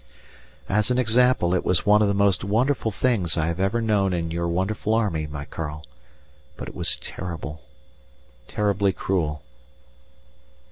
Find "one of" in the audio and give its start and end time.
1.85-2.07